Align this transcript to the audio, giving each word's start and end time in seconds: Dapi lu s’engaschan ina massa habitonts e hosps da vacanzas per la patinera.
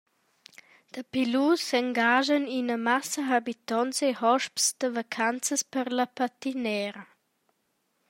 Dapi 0.93 1.21
lu 1.31 1.45
s’engaschan 1.67 2.45
ina 2.59 2.77
massa 2.87 3.21
habitonts 3.29 3.97
e 4.09 4.09
hosps 4.21 4.65
da 4.79 4.87
vacanzas 4.97 5.61
per 5.71 5.87
la 5.97 6.07
patinera. 6.17 7.03